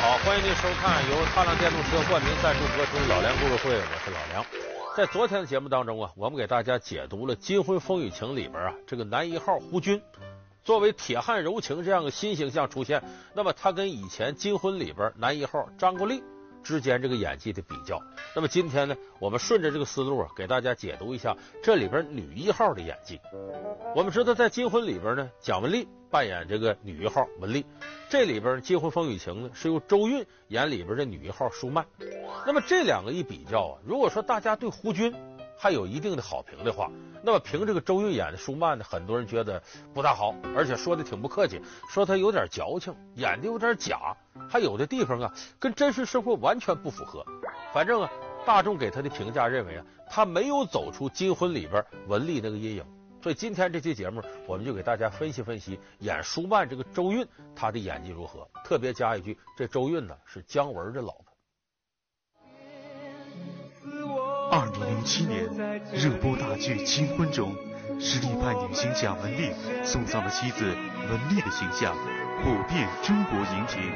[0.00, 4.46] 好，欢迎您收看由踏浪电动车冠名赞助播出的《老梁故事会》，我是老梁。
[4.96, 10.00] 在昨天的节目当中啊，我们给大家解读了《金婚风雨情》里边啊这个男一号胡军，
[10.62, 13.02] 作为铁汉柔情这样的新形象出现，
[13.34, 16.22] 那么他跟以前《金婚》里边男一号张国立
[16.62, 18.00] 之间这个演技的比较。
[18.34, 23.20] 那么今天呢，我们顺着这个思路啊，给大家解读一下这里边女一号的演技。
[23.94, 27.64] 我们知道在《金婚》里边呢，蒋雯丽扮演这个女一号文丽。
[28.10, 31.86] 这里边《金婚风雨情》呢，是由周韵演里边的女一号舒曼。
[32.46, 35.14] 那么这两个一比较啊，如果说大家对胡军
[35.58, 36.90] 还有一定的好评的话，
[37.22, 41.60] 那么凭这个周韵演的舒曼呢，很多人觉得不大好，而且说的挺不客气，
[41.90, 44.16] 说她有点矫情，演的有点假，
[44.48, 47.24] 还有的地方啊跟真实生活完全不符合。
[47.72, 48.10] 反正啊，
[48.46, 52.84] 大众给她的评价认为啊，她没有走出《金婚》里边文丽那个阴影。
[53.20, 58.48] 所以今天这期节目，我们就给大家分析分析演舒曼这个周韵，她的演技如何？
[58.64, 61.14] 特别加一句，这周韵呢是姜文的老
[64.50, 65.44] 二零零七年
[65.92, 67.54] 热播大剧《金婚》中，
[68.00, 69.52] 实力派女星贾雯丽
[69.84, 71.94] 送葬了妻子文丽的形象，
[72.40, 73.92] 火遍中国荧屏。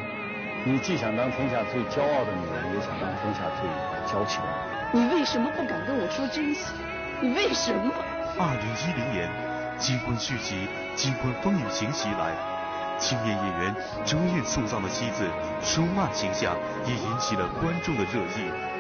[0.64, 3.64] 你既想当天下最骄傲的女人，也想当天下最
[4.12, 4.44] 娇气的
[4.92, 5.08] 女人。
[5.08, 6.74] 你为什么不敢跟我说真心？
[7.22, 7.90] 你为什么？
[8.38, 9.30] 二零一零年，
[9.78, 12.36] 金婚续集《金婚风雨情》袭来，
[12.98, 15.24] 青年演员周韵送葬的妻子
[15.62, 18.71] 舒曼形象也引起了观众的热议。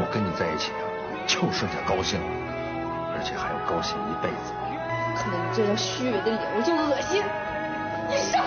[0.00, 0.82] 我跟你在一起啊，
[1.26, 2.26] 就剩下高兴了，
[3.12, 4.54] 而且还要高兴一辈子。
[5.14, 7.22] 看到你这张虚伪的脸，我就恶心。
[8.08, 8.42] 你上！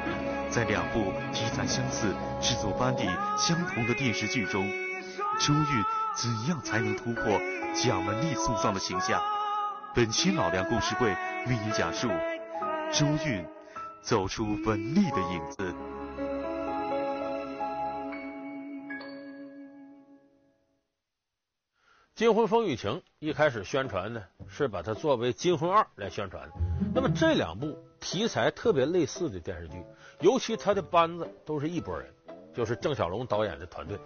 [0.48, 3.04] 在两部题材相似、制作班底
[3.36, 4.66] 相同的电视剧中，
[5.38, 5.84] 周韵
[6.16, 7.38] 怎样才能突破
[7.74, 9.20] 蒋雯丽送葬的形象？
[9.94, 12.08] 本期老梁故事会为你讲述
[12.92, 13.44] 周韵
[14.00, 15.74] 走出文丽的影子。
[22.14, 26.48] 金婚风雨情一开始宣传呢，是把它作为金婚二来宣传。
[26.94, 29.84] 那么这两部题材特别类似的电视剧，
[30.20, 32.08] 尤其他的班子都是一拨人，
[32.54, 33.98] 就是郑晓龙导演的团队。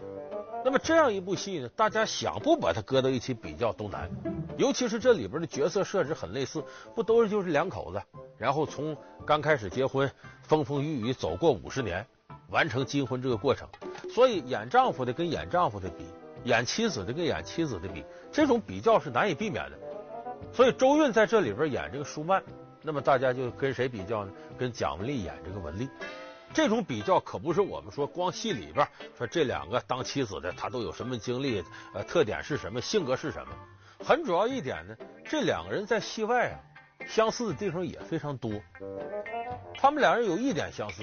[0.65, 4.11] 那么这样一部戏呢，大家想不把它搁到一起比较都难，
[4.57, 6.65] 尤其是这里边的角色设置很类似，
[6.95, 8.01] 不都是就是两口子，
[8.39, 8.97] 然后从
[9.27, 10.11] 刚开始结婚，
[10.45, 12.07] 风风雨雨走过五十年，
[12.49, 13.69] 完成金婚这个过程。
[14.15, 16.07] 所以演丈夫的跟演丈夫的比，
[16.49, 19.79] 演妻子的跟演妻子的比，这种比较是难以避免的。
[20.51, 22.43] 所以周韵在这里边演这个舒曼，
[22.83, 24.33] 那么大家就跟谁比较呢？
[24.57, 25.87] 跟蒋雯丽演这个文丽。
[26.55, 28.89] 这种比较可不是我们说光戏里边
[29.19, 33.53] 说这两个当妻子的他都有什么经历，呃，特点是什么，性格是什么。
[34.03, 34.97] 很主要一点呢，
[35.29, 36.57] 这两个人在戏外啊，
[37.07, 38.51] 相似的地方也非常多。
[39.77, 41.03] 他们两人有一点相似，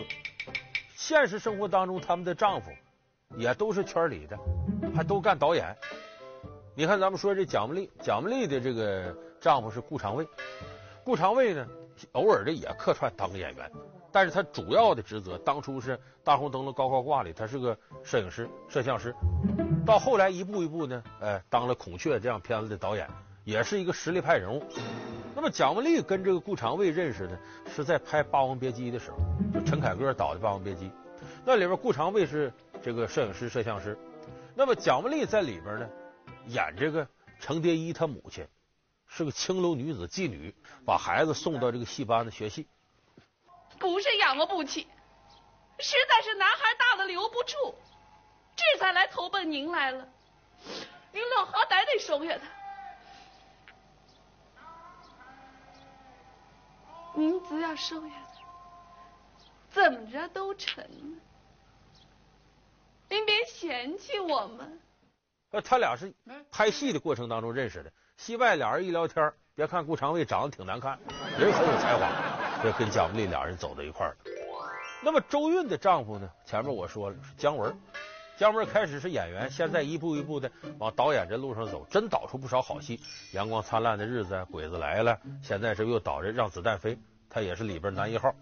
[0.96, 2.72] 现实生活当中他们的丈夫
[3.38, 4.38] 也都是圈里的，
[4.96, 5.76] 还都干导演。
[6.76, 10.28] 你看咱们说这蒋雯丽，蒋雯丽的这个丈夫是顾长卫，
[11.04, 11.66] 顾长卫呢
[12.14, 13.72] 偶尔的也客串当个演员。
[14.12, 19.14] 但是他主要的职责，当初是《大红灯笼高高挂》里，他是个摄影师、摄像师。
[19.86, 23.06] 到后来一步一步呢，呃，当了《孔雀》这样片子的导演，
[23.44, 24.64] 也是一个实力派人物。
[25.36, 27.38] 那么蒋雯丽跟这个顾长卫认识呢，
[27.76, 29.18] 是在拍《霸王别姬》的时候，
[29.54, 30.86] 就陈凯歌导的《霸王别姬》，
[31.46, 32.54] 那里边顾长卫是
[32.86, 33.98] 这个摄影师、摄像师。
[34.54, 35.90] 那么蒋雯丽在里边呢，
[36.46, 37.08] 演这个
[37.40, 38.48] 程蝶衣他母亲，
[39.08, 40.54] 是个青楼女子妓女，
[40.86, 42.68] 把孩子送到这个戏班子学戏。
[43.80, 44.88] 不是养活不起，
[45.80, 47.74] 实在是男孩大了留不住，
[48.56, 50.08] 这才来投奔您来了。
[51.12, 52.44] 您老好歹得收下他。
[57.16, 60.88] 您只要收下他，怎么着都成。
[63.10, 64.80] 您别嫌弃我们。
[65.52, 66.14] 呃，他俩是
[66.52, 71.00] 拍戏的过程当中认识的，戏外俩人一聊天，别看顾长卫长得挺难看，
[71.40, 72.62] 人很有才华。
[72.64, 74.18] 这跟蒋雯丽俩人走到一块儿了。
[75.04, 76.30] 那么周韵的丈夫呢？
[76.46, 77.74] 前面我说了是姜文，
[78.38, 82.98] 姜文开始是演员，现在一步一步的往导演这路上走，真导出不少好戏，
[83.34, 85.14] 《阳光灿烂的日子》《鬼子来了》，
[85.44, 86.96] 现在是又导着《让子弹飞》，
[87.30, 88.34] 他也是里边男一号。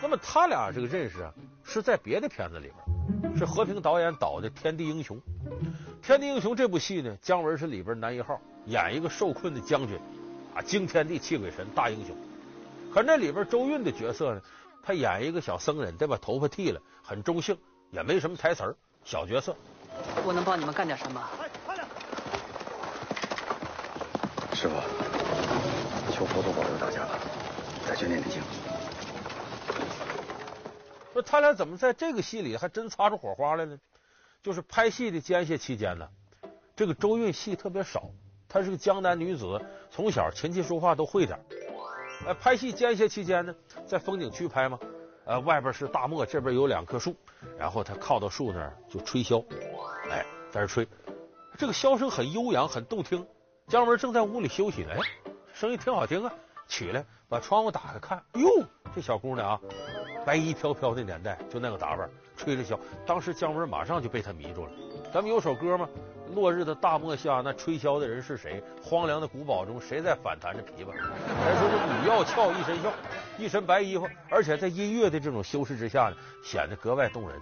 [0.00, 1.34] 那么他俩这个认识啊，
[1.64, 2.99] 是在别的片子里边，
[3.36, 5.16] 是和平导演导的《天地英雄》。
[6.06, 9.98] 《天地英雄》这部戏呢，姜文是里边男一号，演一个受困的将军，
[10.54, 12.16] 啊，惊天地泣鬼神大英雄。
[12.92, 14.42] 可那里边周韵的角色呢，
[14.82, 17.56] 他演一个小僧人，得把头发剃了，很中性，
[17.90, 19.54] 也没什么台词，小角色。
[20.24, 21.22] 我能帮你们干点什么？
[24.54, 24.74] 师傅，
[26.12, 27.18] 求佛祖保佑大家吧，
[27.86, 28.69] 再去念念经。
[31.22, 33.78] 他俩怎么在这个戏里还真擦出火花来了？
[34.42, 36.08] 就是拍戏的间歇期间呢，
[36.74, 38.10] 这个周韵戏特别少，
[38.48, 41.38] 她是个江南女子，从小琴棋书画都会点。
[42.26, 43.54] 呃，拍戏间歇期间呢，
[43.86, 44.78] 在风景区拍嘛，
[45.24, 47.14] 呃，外边是大漠，这边有两棵树，
[47.58, 49.44] 然后她靠到树那儿就吹箫，
[50.10, 50.88] 哎，在这吹，
[51.58, 53.26] 这个箫声很悠扬，很动听。
[53.68, 55.00] 姜文正在屋里休息呢，哎，
[55.52, 56.32] 声音挺好听啊，
[56.66, 58.64] 起来把窗户打开看，哟，
[58.94, 59.60] 这小姑娘啊，
[60.24, 62.08] 白衣飘飘的年代，就那个打扮。
[62.36, 64.72] 吹着箫，当时姜文马上就被他迷住了。
[65.12, 65.86] 咱们有首歌吗？
[66.34, 68.62] 落日的大漠下，那吹箫的人是谁？
[68.82, 70.92] 荒凉的古堡中，谁在反弹着琵琶？
[70.92, 72.90] 还说这女要俏一身绣，
[73.36, 77.38] 一身白衣服，而且在音乐的这种修饰之下呢，显得格外动人。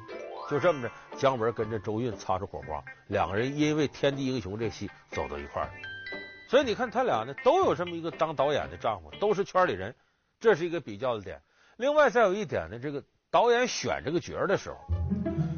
[0.50, 5.70] 就这么着，姜文跟着周韵擦出火花，两个人因为《天地英雄》这戏走到一块儿。
[6.48, 9.94] 所以你看，他俩呢都有这么一个当导演的丈夫，都是圈里人，
[10.40, 11.40] 这是一个比较的点。
[11.78, 13.02] 另外再有一点呢，这个。
[13.30, 14.78] 导演选这个角的时候，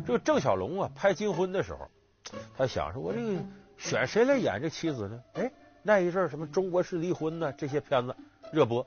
[0.05, 1.89] 这个郑晓龙啊拍金婚的时候，
[2.59, 3.41] 他想说：“我这个
[3.79, 5.53] 选谁来演这妻子呢？”哎，
[5.85, 8.17] 那一阵什么《中国式离婚》呢这些片子
[8.53, 8.85] 热播，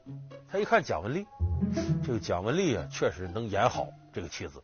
[0.52, 1.26] 他一看蒋雯丽，
[2.06, 4.62] 这个蒋雯丽啊确实能演好这个妻子，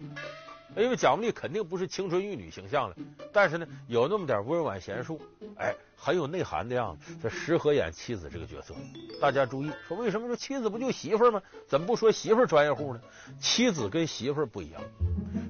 [0.76, 2.96] 因为蒋雯丽肯定不是青春玉女形象了，
[3.32, 5.20] 但是呢有那么点温婉娴淑，
[5.58, 5.76] 哎。
[6.02, 8.74] 很有内涵的样子，这适合演妻子这个角色。
[9.20, 11.42] 大家注意，说为什么说妻子不就媳妇儿吗？
[11.68, 13.02] 怎么不说媳妇儿专业户呢？
[13.38, 14.82] 妻子跟媳妇儿不一样，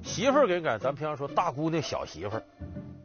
[0.02, 2.42] 媳妇儿给人感觉，咱平常说大姑娘、小媳妇儿，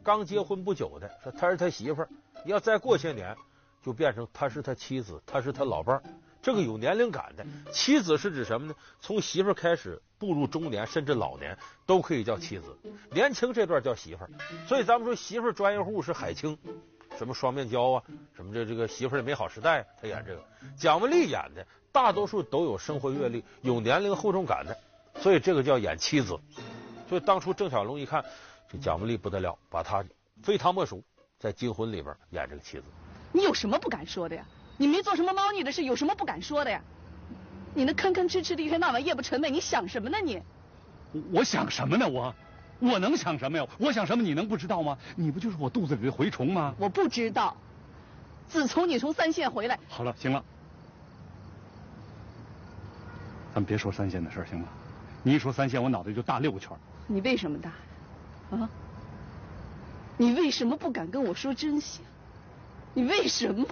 [0.02, 2.08] 刚结婚不久的，说她是他媳妇儿，
[2.46, 3.36] 要再过些年，
[3.80, 6.02] 就变成她是他妻子，她是他老伴儿。
[6.42, 8.74] 这个有年龄感的妻子是指什么呢？
[9.00, 12.76] 从媳妇儿开始步入中年，甚至老年都可以叫妻子。
[13.10, 14.30] 年轻这段叫媳妇儿，
[14.66, 16.56] 所以咱们说媳妇儿专业户是海清。
[17.16, 18.02] 什么双面胶啊，
[18.34, 20.44] 什么这这个媳妇儿的美好时代，他演这个。
[20.76, 24.76] 蒋雯丽演的大多数都有生活阅历、有年龄厚重感的，
[25.22, 26.38] 所以这个叫演妻子。
[27.08, 28.22] 所以当初郑晓龙一看
[28.70, 30.04] 这蒋雯丽不得了，把她
[30.42, 31.02] 非她莫属，
[31.38, 32.84] 在金婚里边演这个妻子。
[33.32, 34.44] 你有什么不敢说的呀？
[34.76, 36.82] 你没做什么猫腻的事，有什么不敢说的呀？
[37.76, 40.40] 你那吭吭哧哧的一天到晚夜不成寐，你想什么呢你？
[41.30, 42.34] 我想什么呢我？
[42.78, 43.66] 我能想什么呀？
[43.78, 44.96] 我想什么你能不知道吗？
[45.14, 46.74] 你不就是我肚子里的蛔虫吗？
[46.78, 47.54] 我不知道。
[48.48, 50.42] 自从你从三线回来，好了，行了，
[53.52, 54.68] 咱们别说三线的事行吗？
[55.22, 56.70] 你一说三线，我脑袋就大六个圈。
[57.06, 57.70] 你为什么大？
[58.56, 58.70] 啊？
[60.16, 62.02] 你为什么不敢跟我说真相？
[62.94, 63.66] 你为什么？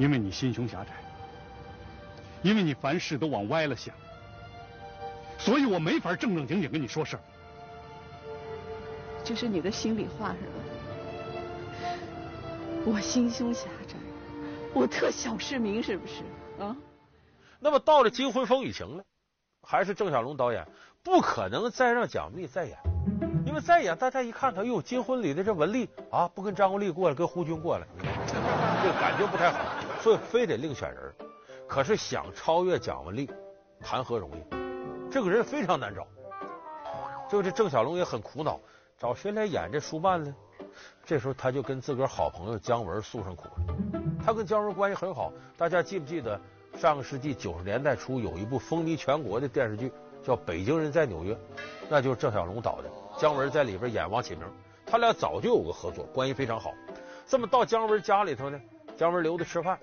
[0.00, 0.90] 因为你心胸狭窄。
[2.42, 3.94] 因为你凡事都往歪了想，
[5.38, 7.22] 所以我没法正正经经跟你说事儿。
[9.22, 10.54] 这是你的心里话是吧？
[12.86, 13.94] 我心胸狭窄，
[14.72, 16.22] 我特小市民是不是
[16.58, 16.74] 啊？
[17.58, 19.04] 那么到了《金婚风雨情》了，
[19.62, 20.66] 还是郑晓龙导演
[21.02, 22.78] 不可能再让蒋雯丽再演，
[23.44, 27.86] 因为再演大家一看他，哟，《金婚》里的这文丽啊，不跟张国立过来，跟胡军过来，
[28.82, 29.58] 这个感觉不太好，
[30.02, 31.14] 所以非得另选人。
[31.66, 33.30] 可是想超越蒋雯丽，
[33.80, 34.42] 谈何容易？
[35.10, 36.06] 这个人非常难找。
[37.28, 38.58] 就这郑晓龙也很苦恼，
[38.98, 40.34] 找谁来演这舒曼呢？
[41.04, 43.52] 这时候他就跟自个儿好朋友姜文诉上苦了。
[44.24, 46.40] 他跟姜文关系很好，大家记不记得
[46.76, 49.92] 上个世纪九十年代初有一部风靡全国的电视剧
[50.24, 51.34] 叫《北京人在纽约》，
[51.88, 54.44] 那就是郑晓龙导的，姜文在里边演王启明，
[54.84, 56.72] 他俩早就有个合作，关系非常好。
[57.26, 58.60] 这么到姜文家里头呢，
[59.00, 59.78] 姜文留他吃饭。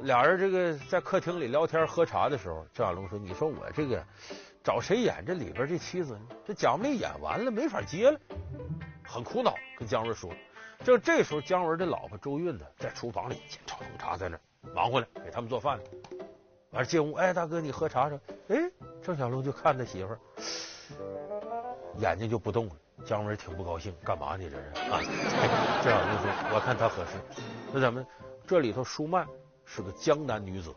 [0.00, 4.04] 俩人这个在客厅里聊天喝茶的时候，郑晓龙说：“你说我这个
[4.64, 6.26] 找谁演这里边这妻子呢？
[6.44, 8.18] 这蒋雯丽演完了没法接了，
[9.04, 10.28] 很苦恼。”跟姜文说。
[10.82, 14.36] 就这时候，姜文的老婆周韵呢，在厨房里煎炒烹炸，在那
[14.74, 15.84] 忙活呢，给他们做饭呢。
[16.70, 18.18] 完进屋，哎，大哥，你喝茶去。
[18.48, 18.56] 哎，
[19.00, 20.18] 郑晓龙就看他媳妇儿，
[21.98, 22.72] 眼睛就不动了。
[23.04, 24.50] 姜文挺不高兴，干嘛呢？
[24.50, 24.98] 这是啊？
[25.84, 27.12] 郑晓龙说：“我看他合适。
[27.72, 28.04] 那咱们
[28.52, 29.26] 这里头舒曼。”
[29.64, 30.74] 是个江南女子，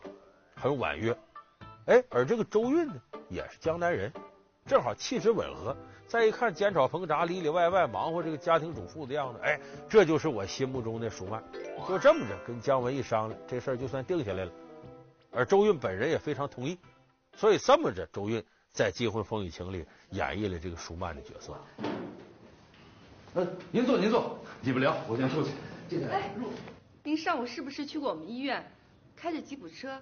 [0.56, 1.14] 很婉约，
[1.88, 2.94] 哎，而这个周韵呢，
[3.28, 4.10] 也是江南人，
[4.66, 5.76] 正好气质吻合。
[6.08, 11.44] 再一看煎炒烹炸里里外外忙活这个家庭主妇的样子，哎，这就是我心目中的舒曼。
[11.86, 14.52] 就这么着，跟姜文一商量，这事儿就算定下来了。
[15.32, 16.78] 而周韵本人也非常同意，
[17.36, 18.42] 所以这么着，周韵
[18.72, 21.54] 在《金婚风雨情》里演绎了这个舒曼的角色。
[23.34, 25.50] 嗯，您坐，您坐，你们聊，我先出去。
[25.90, 26.16] 进来。
[26.16, 26.30] 哎，
[27.06, 28.66] 您上午是不是去过我们医院？
[29.16, 30.02] 开着吉普车，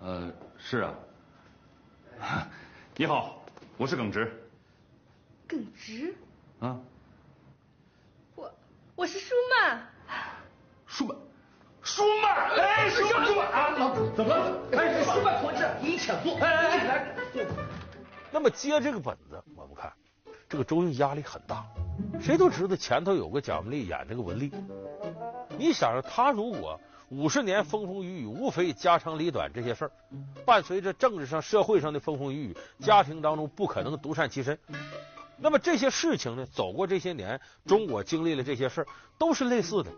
[0.00, 0.94] 呃，是啊。
[2.94, 3.42] 你好，
[3.78, 4.30] 我是耿直。
[5.48, 6.14] 耿直？
[6.60, 6.78] 啊。
[8.34, 8.52] 我
[8.94, 9.88] 我是舒曼。
[10.86, 11.16] 舒曼，
[11.82, 13.70] 舒曼，哎，舒曼，舒曼啊！
[13.70, 14.60] 老怎么了？
[14.72, 16.36] 哎，舒曼同志，你请坐。
[16.36, 17.42] 哎哎哎，坐。
[18.30, 19.90] 那么接这个本子，我们看
[20.50, 21.64] 这个周韵压力很大。
[22.20, 24.50] 谁都知道前头有个贾梅莉演这个文丽，
[25.58, 29.90] 你想想，他如果五十年风风雨雨，无非家长里短这些事儿，
[30.44, 34.58] 伴随着政治上、社会上的风风雨雨，家庭当中不可能独善其身。
[35.38, 38.86] 那么这些事情呢，走过这些年，中国经历了这些事儿，
[39.18, 39.90] 都是类似的。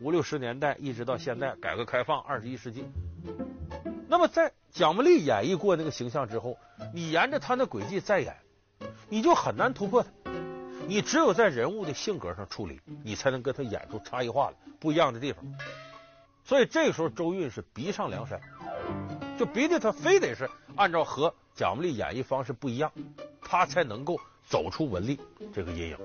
[0.00, 2.84] 五六十年代一直到现在，改革开放，二十一世纪。
[4.08, 6.58] 那么在蒋雯丽演绎过那个形象之后，
[6.92, 8.36] 你沿着他的轨迹再演，
[9.08, 10.08] 你就很难突破他。
[10.86, 15.44] 你只有在人物的性格上处理，你才能跟他演出差异化的不一样的地方。
[16.44, 18.40] 所以这个时候，周韵是逼上梁山，
[19.38, 22.92] 就逼得他非得是按照和贾梅莉演绎方式不一样，
[23.40, 24.18] 他才能够。
[24.46, 25.18] 走出文丽
[25.54, 25.98] 这个阴影，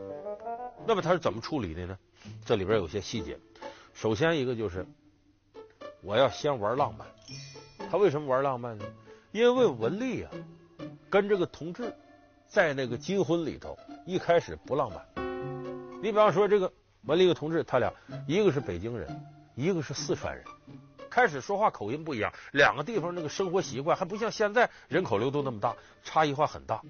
[0.88, 1.98] 那么他是怎么处理的呢？
[2.46, 3.38] 这里边有些细节。
[3.94, 4.86] 首先一个就是，
[6.02, 7.06] 我要先玩浪漫。
[7.92, 8.86] 他为什么玩浪漫呢？
[9.34, 10.32] 因为文丽啊，
[11.10, 11.94] 跟这个同志
[12.50, 15.06] 在那个金婚里头一开始不浪漫。
[16.02, 17.94] 你比方说这个文丽和同志，他俩
[18.28, 20.44] 一个是北京人，一个是四川人。
[21.12, 26.82] 开始说话口音不一样，两个地方那个生活习惯还不像现在人口流动那么大，差异化很大，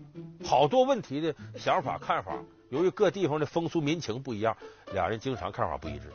[0.46, 2.38] 好多问题的想法看法，
[2.70, 4.56] 由于各地方的风俗民情不一样，
[4.94, 6.14] 俩人经常看法不一致，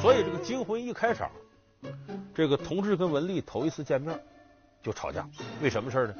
[0.00, 1.30] 所以这个金婚一开场，
[2.34, 4.18] 这个同志跟文丽头一次见面
[4.82, 5.28] 就吵架，
[5.62, 6.14] 为什么事呢？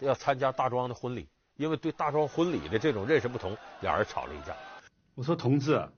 [0.00, 4.54] 要参加大庄的婚礼，因为对大庄婚礼的这种认识不同，俩人吵了一架。
[5.14, 5.88] 我说同志，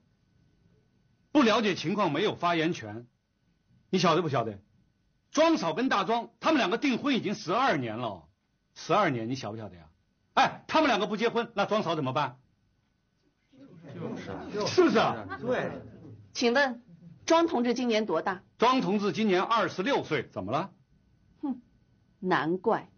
[1.33, 3.07] 不了解情况没有发言权，
[3.91, 4.59] 你晓得不晓得？
[5.31, 8.29] 庄嫂跟大庄，他们两个订婚已经十二年了，
[8.75, 9.89] 十二年，你晓不晓得呀？
[10.35, 12.39] 哎，他们两个不结婚，那庄嫂怎么办？
[14.55, 15.27] 就是，是不是啊？
[15.41, 15.73] 对。
[16.33, 16.83] 请问，
[17.27, 18.43] 庄同志今年多大？
[18.59, 20.73] 庄同志今年二十六岁，怎么了？
[21.43, 21.61] 哼，
[22.21, 22.89] 难怪，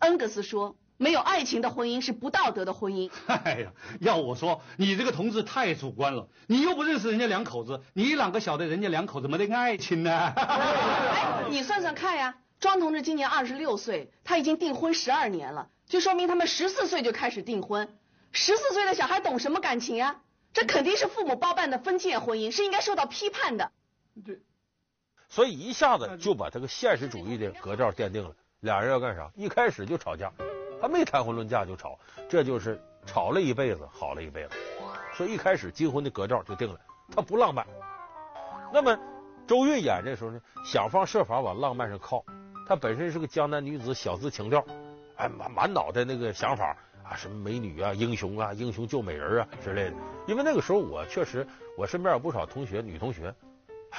[0.00, 0.76] 恩格斯说。
[0.98, 3.10] 没有爱情的婚姻是不道德的婚姻。
[3.26, 6.28] 哎呀，要我说，你这个同志太主观了。
[6.46, 10.10] 你又不认识人家两口子，你啷个晓得人家两口子没得爱情呢？
[10.36, 17.96] 哎，你算算看呀，庄同志今年二十六岁，他已经订婚十二年了，就说明他们十四岁就开始订婚。
[18.32, 20.20] 十四岁的小孩懂什么感情呀？
[20.52, 23.72] 这肯定是父母包办的封建婚姻，是应该受到批判的。
[24.24, 24.40] 对，
[25.28, 28.34] 所以一下子就把这个现实主义的格调奠定了。
[28.60, 29.30] 俩人要干啥？
[29.36, 30.32] 一开始就吵架。
[30.80, 34.50] 还没谈婚论嫁就吵，这就是吵了一辈子，好了一辈子。
[35.14, 36.78] 所以一开始金婚的格调就定了，
[37.14, 37.66] 他不浪漫。
[38.72, 38.98] 那么
[39.46, 42.24] 周韵演这时候呢，想方设法往浪漫上靠。
[42.68, 44.64] 她本身是个江南女子，小资情调，
[45.14, 49.96] 哎，满满脑袋那个想法啊，什么美女啊、英雄啊、英雄救美人啊之类的。
[50.26, 51.46] 因为那个时候我确实，
[51.78, 53.32] 我身边有不少同学，女同学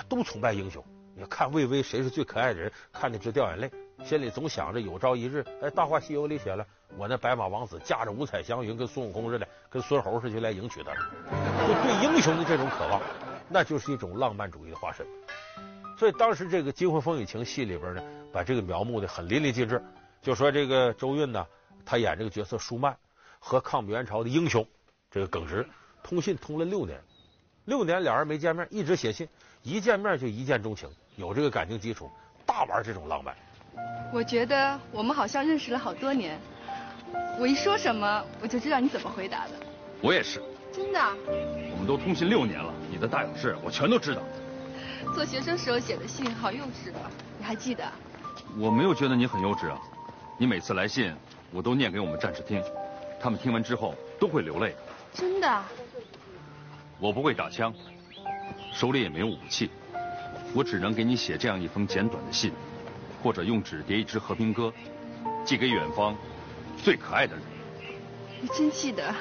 [0.10, 0.84] 都崇拜英雄。
[1.16, 3.72] 你看魏巍谁是最可爱的人，看的直掉眼泪。
[4.06, 6.66] 心里总想着有朝一日，哎，《大话西游》里写了，
[6.98, 10.94] 我那白马王子驾着五彩祥云，跟孙悟空似的，跟孙猴似的就来迎娶她。
[10.94, 13.02] 就对英雄的这种渴望，
[13.50, 15.06] 那就是一种浪漫主义的化身。
[15.98, 19.84] 所以当时这个《金婚风雨情》戏里边呢，把这个描摹的很淋漓尽致。
[20.22, 21.46] 就说这个周韵呢，
[21.86, 22.96] 她演这个角色舒曼，
[23.40, 24.66] 和抗美援朝的英雄
[25.10, 25.68] 这个耿直
[26.04, 27.02] 通信通了六年，
[27.66, 29.28] 六年两人没见面，一直写信，
[29.64, 32.10] 一见面就一见钟情，有这个感情基础，
[32.46, 33.36] 大玩这种浪漫。
[34.12, 36.40] 我觉得我们好像认识了好多年，
[37.40, 39.52] 我一说什么我就知道你怎么回答的。
[40.02, 40.42] 我也是。
[40.72, 41.00] 真的？
[41.72, 44.22] 我们都通信六年了，你的大小事我全都知道。
[45.16, 47.84] 做学生时候写的信好幼稚啊，你还记得？
[48.60, 49.80] 我没有觉得你很幼稚啊，
[50.38, 51.12] 你每次来信
[51.52, 52.62] 我都念给我们战士听，
[53.20, 54.76] 他们听完之后都会流泪。
[55.14, 55.64] 真的？
[57.00, 57.74] 我不会打枪，
[58.74, 59.72] 手里也没有武器，
[60.54, 62.52] 我只能给你写这样一封简短的信。
[63.22, 64.72] 或者用纸叠一支和平鸽，
[65.46, 66.16] 寄给远方
[66.78, 67.44] 最可爱的人。
[68.42, 69.14] 你真记得？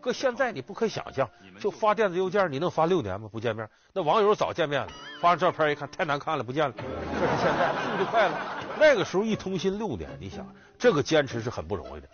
[0.00, 1.28] 搁现在你不可想象，
[1.60, 3.28] 就发电子邮件，你能发六年吗？
[3.30, 4.88] 不见面，那网友早见面了，
[5.20, 6.74] 发照片一看太难看了，不见了。
[6.76, 8.62] 这是现在，速度快了。
[8.78, 10.46] 那个时候一通信六年，你想
[10.78, 12.08] 这个坚持是很不容易的。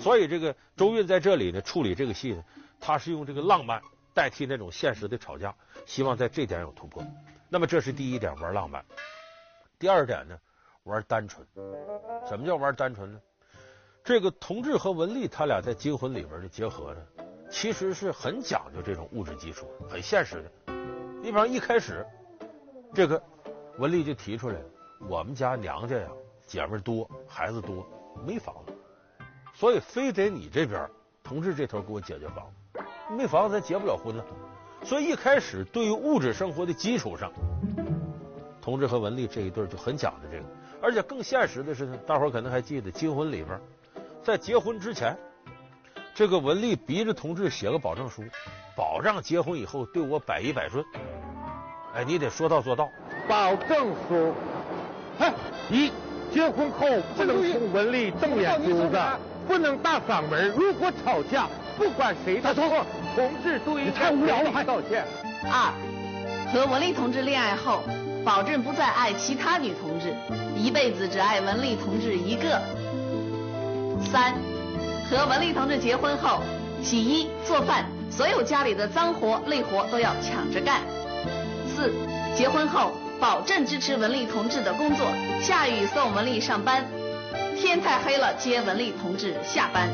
[0.00, 2.42] 所以这个周韵在这里呢处理这个戏呢，
[2.80, 3.80] 他是用这个浪漫
[4.12, 5.54] 代替那种现实的吵架，
[5.84, 7.04] 希望在这点有突破。
[7.48, 8.84] 那么这是第一点，玩浪漫。
[9.78, 10.38] 第二点呢，
[10.84, 11.46] 玩单纯。
[12.28, 13.20] 什么叫玩单纯呢？
[14.02, 17.00] 这个同志和文丽他俩在金婚里边的结合呢，
[17.50, 20.74] 其实是很讲究这种物质基础，很现实的。
[21.22, 22.06] 你比方一开始，
[22.94, 23.22] 这个
[23.78, 24.60] 文丽就提出来，
[25.08, 26.08] 我们家娘家呀，
[26.46, 27.84] 姐妹多，孩子多，
[28.24, 28.72] 没房子，
[29.54, 30.88] 所以非得你这边
[31.22, 34.24] 同志这头给我解决房子，没房子咱结不了婚了。
[34.86, 37.32] 所以一开始对于物质生活的基础上。
[38.62, 40.44] 同志和文丽这一对就很讲究这个，
[40.80, 43.60] 而且更现实的是，大伙儿可能还记得金婚里边，
[44.24, 45.16] 在结婚之前，
[46.14, 48.22] 这个文丽逼着同志写个保证书，
[48.76, 50.84] 保障结婚以后对我百依百顺。
[51.94, 52.88] 哎，你得说到做到。
[53.28, 54.32] 保证书，
[55.18, 55.32] 哎，
[55.70, 55.90] 一，
[56.32, 59.00] 结婚后不能冲文丽瞪眼珠子，
[59.46, 62.84] 不能大嗓门，如果吵架，不管谁的错，
[63.16, 65.02] 同志都应该无聊了还道歉。
[65.50, 65.72] 二，
[66.52, 67.82] 和文丽同志恋爱后，
[68.22, 70.14] 保证不再爱其他女同志，
[70.54, 72.60] 一辈子只爱文丽同志一个。
[74.12, 74.34] 三，
[75.08, 76.42] 和文丽同志结婚后，
[76.82, 80.82] 洗衣做饭，所有家里的脏活累活都要抢着干。
[81.74, 81.90] 四，
[82.36, 85.06] 结婚后保证支持文丽同志的工作，
[85.40, 86.84] 下雨送文丽上班，
[87.56, 89.88] 天太黑了接文丽同志下班。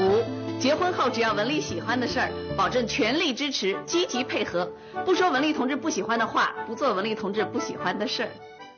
[0.00, 0.24] 五，
[0.58, 4.70] 结婚后只要文丽喜欢的事儿，保证全力支持，积极配合，
[5.04, 8.30] 不说文丽同志不喜欢的话，不做文丽同志不喜欢的事儿。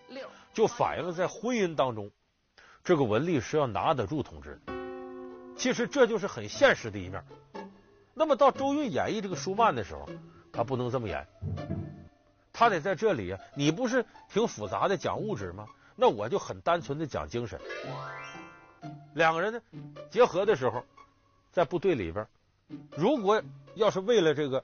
[0.08, 2.10] 六，就反映了在婚姻当中，
[2.82, 4.72] 这个文丽是要拿得住同志的。
[5.56, 7.22] 其实这就是很现实的一面。
[8.12, 10.08] 那么到周韵演绎这个舒曼的时候，
[10.52, 11.26] 他不能这么演。
[12.52, 15.64] 他得在这里，你不是挺复杂的讲物质吗？
[15.94, 17.58] 那我就很单纯的讲精神。
[19.14, 19.60] 两个人呢
[20.10, 20.84] 结合的时候，
[21.58, 22.24] 在部队里边，
[22.96, 23.42] 如果
[23.74, 24.62] 要是为了这个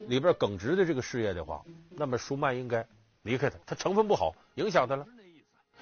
[0.00, 2.86] 里边耿直的这个事业的话，那么舒曼应该
[3.22, 5.06] 离开他，他成分不好，影响他了。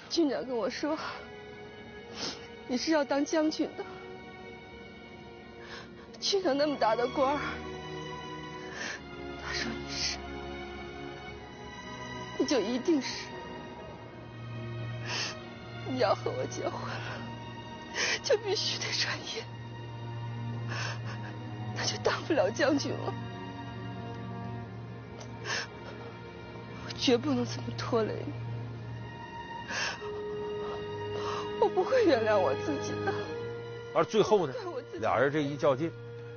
[0.08, 0.96] 军长跟我说，
[2.68, 3.84] 你是要当将军的，
[6.20, 7.40] 军长那么大的官儿，
[9.42, 10.16] 他说你是。
[12.38, 13.26] 你就一定是，
[15.90, 17.20] 你要和我结婚了，
[18.22, 19.44] 就必须得转业，
[21.82, 23.12] 那就当不了将军了。
[26.86, 28.32] 我绝不能这么拖累你，
[31.60, 33.12] 我不会原谅我自己的。
[33.92, 34.54] 而最后呢，
[35.00, 35.90] 俩人这一较劲，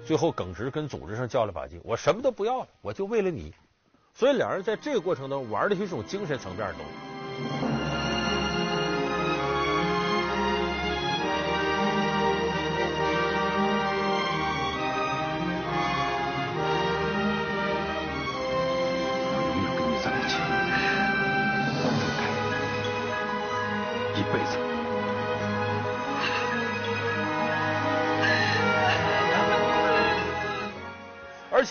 [0.03, 3.53] 最后耿直跟组织上较了把劲，我什么都不要了，我就为了你。
[4.15, 7.74] 所以俩人在这个过程当中玩的是一种精神层面的东西。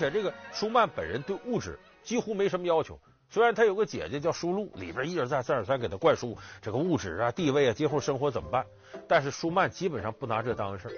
[0.05, 1.79] 且这个舒曼本人对物质。
[2.05, 8.67] 几乎没什么要求，虽然他有个姐姐叫舒露，里边一而再再而三给他灌输这个物质啊、地位啊、今后生活怎么办，
[9.09, 10.90] 但是舒曼基本上不拿这当回事。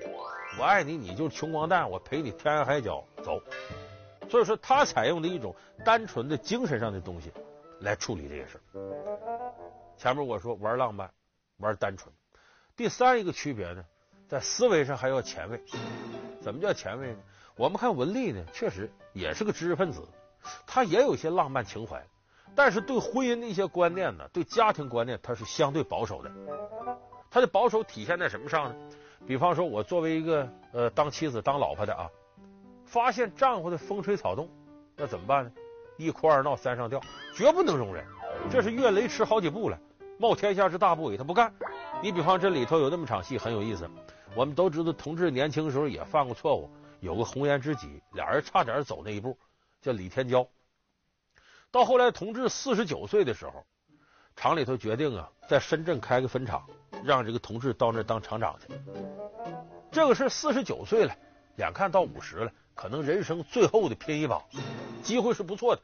[0.58, 3.40] 我爱你，你就是穷光蛋，我陪你天涯海角走。
[4.28, 7.30] 所以说，他采用的一种单纯的精神上的东西
[7.78, 8.60] 来处理这些事。
[9.96, 11.08] 前面我说玩浪漫，
[11.58, 12.12] 玩单纯。
[12.74, 13.84] 第三一个区别呢，
[14.28, 15.62] 在思维上还要前卫。
[16.42, 17.18] 怎么叫前卫呢？
[17.56, 20.06] 我们看文丽呢，确实也是个知识分子。
[20.66, 22.04] 她也有些浪漫情怀，
[22.54, 26.30] 但是对婚姻的一些观念呢，对家庭观念，她是相对保守的。
[27.30, 28.76] 她的保守体现在什么上呢？
[29.26, 32.10] 比方说，我作为一个呃当妻子当老婆的啊，
[32.84, 34.48] 发现丈夫的风吹草动，
[34.94, 35.50] 那怎么办呢？
[35.96, 37.00] 一哭二闹三上吊，
[37.34, 38.04] 绝不能容忍。
[38.50, 39.78] 这是越雷池好几步了，
[40.18, 41.50] 冒天下之大不韪，他不干。
[42.02, 43.88] 你比方这里头有那么场戏很有意思，
[44.36, 49.38] 我们都知道同志年轻时候也犯过错误，有个红颜知己，俩人差点走那一步。
[49.82, 50.48] 叫李天骄，
[51.70, 53.64] 到后来同志四十九岁的时候，
[54.34, 56.66] 厂里头决定啊，在深圳开个分厂，
[57.04, 58.74] 让这个同志到那当厂长去。
[59.92, 61.14] 这个是四十九岁了，
[61.58, 64.42] 眼看到五十了，可能人生最后的拼一把，
[65.04, 65.82] 机会是不错的。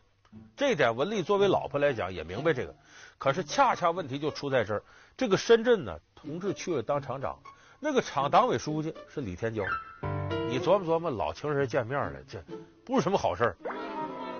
[0.57, 2.75] 这点文丽作为老婆来讲也明白这个，
[3.18, 4.83] 可是恰恰问题就出在这儿，
[5.16, 7.38] 这个深圳呢，同志去了当厂长，
[7.85, 9.66] 那个厂党委书记是李天骄，
[10.49, 12.40] 你琢磨琢磨，老情人见面了，这
[12.85, 13.57] 不是什么好事。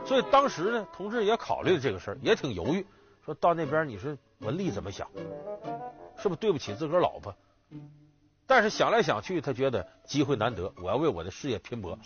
[0.07, 2.87] 所以当时呢，同志也考虑了这个事儿，也挺犹豫，
[3.25, 5.09] 说到那边你说文丽怎么想？
[6.19, 7.35] 是不是对不起自个儿老婆？
[8.47, 11.99] 但是想来想去，他觉得机会难得，我要为我的事业拼搏。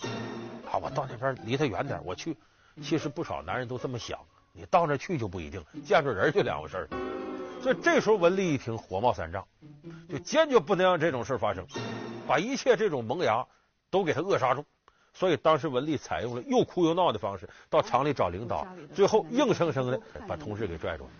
[0.72, 2.34] 啊，我到那边离他远点，我去。
[2.82, 4.18] 其实不少男人都这么想，
[4.54, 6.88] 你到那去就不一定，见着人就两回事。
[7.60, 9.44] 所以这时候文丽一听，火冒三丈，
[10.08, 11.66] 就坚决不能让这种事发生，
[12.26, 13.44] 把一切这种萌芽
[13.90, 14.64] 都给他扼杀住。
[15.12, 21.10] 所以当时文丽采用了又哭又闹的方式，到厂里找领导，最后硬生生的把同事给拽住了。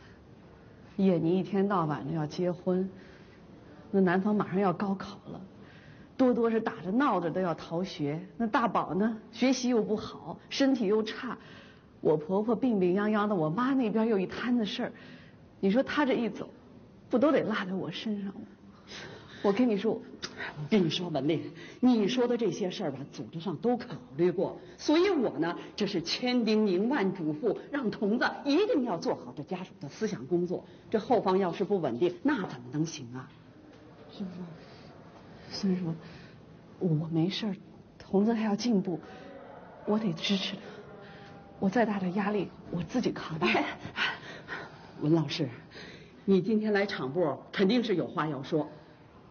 [0.97, 2.89] 叶你一天到晚的要结婚，
[3.91, 5.41] 那男方马上要高考了，
[6.17, 8.21] 多多是打着闹着都要逃学。
[8.37, 11.37] 那大宝呢，学习又不好，身体又差，
[12.01, 14.93] 我婆婆病病殃殃的，我妈那边又一摊子事儿，
[15.67, 16.49] 你说他这一走，
[17.11, 18.43] 不都得落在我身上吗？
[19.43, 21.51] 我跟你说，我跟你说，文丽，
[21.81, 30.65] 你说的这些事儿吧，组织上都考虑过，所以我呢，这是千叮咛万嘱咐，让童子一定要做好这家属的思想工作。
[30.89, 33.29] 这后方要是不稳定，那怎么能行啊？
[34.17, 34.31] 是不
[35.51, 35.59] 是？
[35.61, 35.93] 所以说，
[36.79, 37.57] 我没事儿，
[37.99, 39.01] 童子他要进步，
[39.85, 40.63] 我得支持他。
[41.59, 43.37] 我再大的压力，我自己扛。
[45.01, 45.49] 文老师，
[46.25, 48.69] 你今天来场部，肯定是有话要说。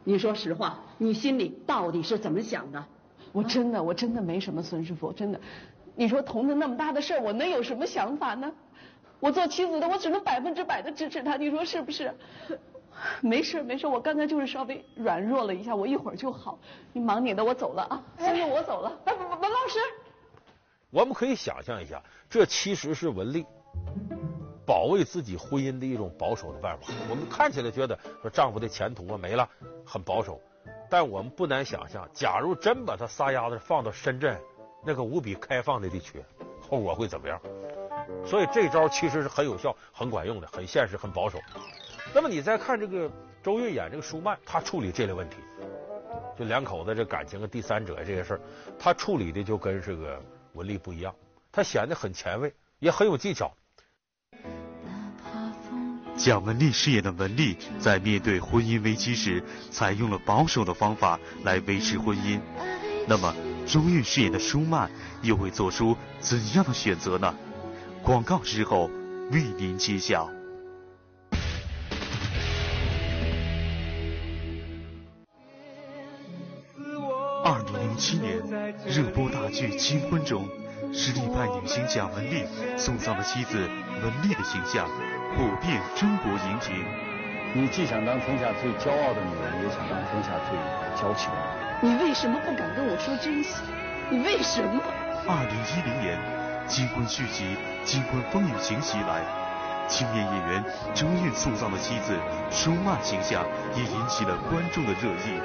[0.04, 2.86] 你说实话，你心里到底是怎么想的？
[3.32, 5.39] 我真的，我真的没什么，孙师傅，真的。
[5.95, 8.51] 你说童子那么大的事儿，我能有什么想法呢？
[9.19, 12.13] 我做妻子的，我只能百分之百的支持他，你说是不是？
[13.21, 16.60] 没事没事，我刚才就是稍微软弱了一下，我一会儿就好。
[16.93, 18.99] 你忙你的，我走了啊，孙子我走了。
[19.06, 19.80] 哎，文老师，
[20.91, 23.45] 我们可以想象一下，这其实是文丽。
[24.65, 26.88] 保卫自己婚姻的一种保守的办法。
[27.10, 29.47] 我们看起来觉得说丈夫的前途啊没了，
[29.86, 30.41] 很保守，
[30.89, 34.39] 但我们不难想象，假如真把他撒丫子放到深圳
[34.84, 36.23] 那个无比开放的地区，
[36.62, 37.39] 后果会怎么样？
[38.25, 41.39] 所以这招其实是很有效、很管用的，很现实、很保守。
[42.13, 43.10] 那么你再看这个
[43.43, 45.38] 周韵演这个舒曼，他处理这类问题，
[46.38, 48.41] 就两口子这感情的第三者这些事儿，
[48.78, 50.21] 他处理的就跟这个
[50.54, 51.13] 文丽不一样，
[51.51, 53.51] 他显得很前卫，也很有技巧。
[56.17, 62.39] 蒋雯丽饰演的文丽，在面对婚姻危机时，采用了保守的方法来维持婚姻。
[63.08, 63.36] 那么，
[63.67, 64.89] 周韵饰演的舒曼
[65.21, 67.36] 又会做出怎样的选择呢？
[68.01, 68.89] 广告之后
[69.32, 70.30] 为您揭晓。
[77.43, 78.39] 二零零七年，
[78.88, 80.47] 热播大剧《金婚》中，
[80.91, 82.43] 实力派女星蒋雯丽
[82.78, 83.69] 送葬了妻子
[84.06, 84.88] 文丽的形象。
[85.36, 86.86] 普遍中国荧屏。
[87.54, 90.56] 你既想当天下最骄傲的女人，也想当天下最
[90.96, 91.34] 娇气的
[91.82, 91.98] 女人。
[91.98, 93.65] 你为什么不敢跟我说真心？
[94.12, 94.80] 你为什么？
[95.28, 96.20] 二零一零年，
[96.68, 99.26] 金婚续集《金婚风雨行》袭来，
[99.88, 100.63] 青年演员
[100.94, 102.15] 周韵塑造的妻子
[102.52, 103.44] 舒曼形象
[103.76, 105.41] 也引起了观众的热议。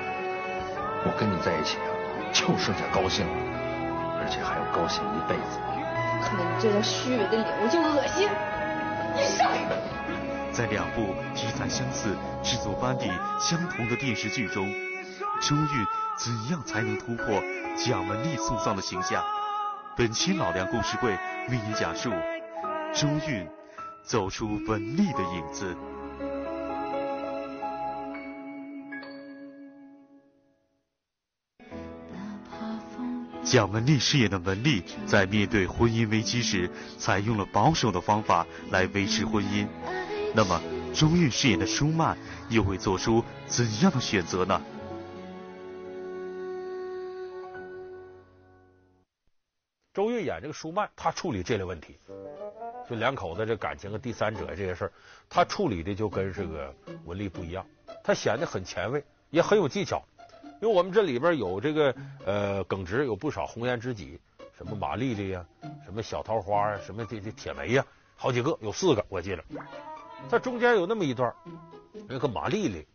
[1.07, 1.88] 我跟你在一起啊，
[2.31, 3.33] 就剩下高兴了，
[4.20, 5.80] 而且还要高兴一辈子。
[6.20, 8.28] 看到你这张虚伪的脸，我就恶心。
[9.16, 9.50] 你上
[10.52, 14.68] 在两部题材相似、制作班底相同的电视剧中，
[15.40, 17.42] 周韵怎样才能突破
[17.76, 19.22] 蒋雯丽塑造的形象？
[19.96, 22.11] 本期老梁故事会为您讲述
[22.92, 23.48] 周韵
[24.02, 25.76] 走出文丽的影子。
[33.51, 39.67] 蒋雯丽饰演的文丽，在面对婚姻危机时，采用了保守的方法来维持婚姻。
[40.33, 40.63] 那么，
[40.95, 42.17] 周韵饰演的舒曼
[42.49, 44.63] 又会做出怎样的选择呢？
[49.93, 51.99] 周韵演这个舒曼，他处理这类问题，
[52.89, 54.93] 就两口子这感情和第三者这些事儿，
[55.29, 56.73] 他处理的就跟这个
[57.05, 57.67] 文丽不一样，
[58.05, 60.01] 他显得很前卫，也很有技巧。
[60.61, 61.94] 因为我们这里边有这个
[62.27, 64.20] 呃耿直，有不少红颜知己，
[64.57, 65.44] 什么马丽丽呀，
[65.87, 69.42] 什么小桃花啊，什么这这铁梅呀，好几个，有四个我记得。
[70.29, 71.35] 它中间有那么一段，
[72.07, 72.87] 那个马丽丽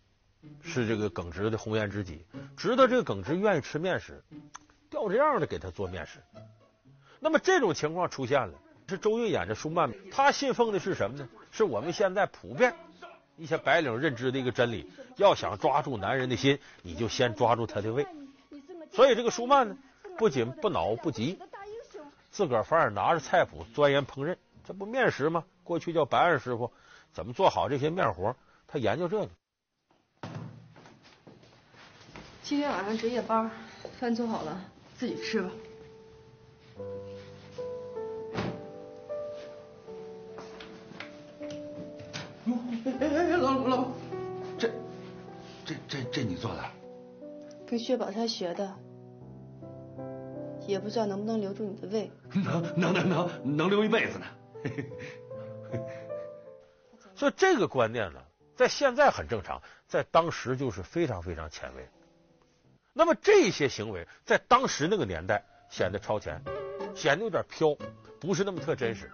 [0.61, 2.23] 是这个耿直的红颜知己，
[2.55, 4.23] 知道这个耿直愿意吃面食，
[4.91, 6.19] 掉这样的给他做面食。
[7.19, 8.53] 那么这种情况出现了，
[8.87, 11.27] 是周韵演的舒曼，他信奉的是什么呢？
[11.49, 12.75] 是我们现在普遍。
[13.37, 18.05] 一些白领认知的一个真理，要想抓住男人的心，你就先抓住他的胃。
[18.93, 19.77] 所以这个舒曼呢，
[20.17, 21.37] 不仅不恼不急，
[22.31, 24.37] 自个儿反而拿着菜谱钻研烹饪。
[24.65, 25.43] 这不面食吗？
[25.63, 26.71] 过去叫白案师傅，
[27.13, 28.35] 怎么做好这些面活？
[28.67, 29.29] 他研究这个。
[32.41, 33.51] 今天晚上值夜班，
[33.99, 34.61] 饭做好了，
[34.95, 35.49] 自己吃吧。
[42.85, 43.87] 哎哎哎，老老，
[44.59, 44.69] 这
[45.65, 46.63] 这这这你做的？
[47.65, 48.75] 跟薛宝钗学的，
[50.67, 52.11] 也不知道能不能留住你的胃。
[52.31, 54.25] 能能能能能留一辈子呢。
[57.15, 58.19] 所以这个观念呢，
[58.55, 61.89] 在现在很正常，在当时就是非常非常前卫。
[62.93, 66.39] 那么这些行为在当时那个年代显得超前，
[66.93, 67.75] 显得有点飘，
[68.19, 69.09] 不是那么特真实。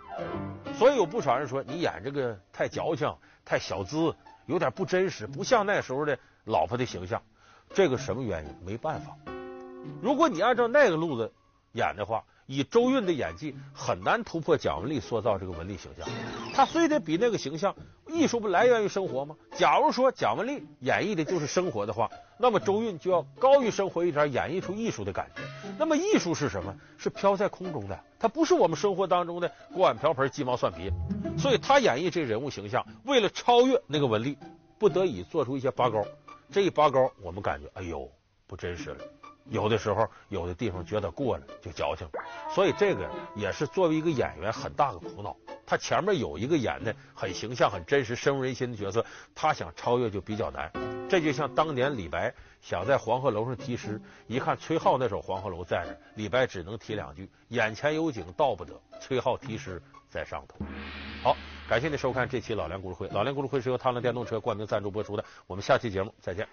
[0.78, 3.10] 所以有不少人说，你演这个太矫情。
[3.52, 7.22] 太小资，有点不真实，不像那时候的老婆的形象。
[7.74, 8.56] 这个什么原因？
[8.66, 9.18] 没办法。
[10.02, 11.34] 如果你按照那个路子
[11.74, 16.06] 演的话，以周韵的演技很难突破蒋雯丽塑造这个文丽形象。
[16.54, 17.74] 她非得比那个形象，
[18.10, 19.38] 艺术不来源于生活吗？
[19.56, 25.42] 假如说蒋雯丽演绎的就是生活的话，那么周韵就要高于生活一点，演绎出艺术的感觉。
[25.80, 26.76] 那么艺术是什么？
[26.98, 30.92] 是飘在空中的，它不是我们生活当中的锅碗瓢盆、鸡毛蒜皮。
[31.38, 34.38] 所以她演绎这人物形象，为了超越那个文丽，
[34.78, 36.04] 不得已做出一些拔高。
[36.52, 38.12] 这一拔高，我们感觉哎呦，
[38.46, 38.98] 不真实了。
[39.50, 42.08] 有的时候，有的地方觉得过了就矫情。
[42.54, 45.36] 所以这个也是作为一个演员很大的苦恼。
[45.66, 50.72] 他前面有一个演的很形象、很真实、深入人心的角色，他想超越就比较难。
[51.10, 60.66] 这就像当年李白想在黄鹤楼上题诗，一看崔颢那首黄鹤楼在那，李白只能提两句：“眼前有景到不得，崔颢题诗在上头。”
[61.24, 61.36] 好。
[61.70, 65.24] 感谢您收看这期《老梁故事会》，《老梁故事会》是由汤兰电动车冠名赞助播出的。
[65.48, 66.46] 我们下期节目再见。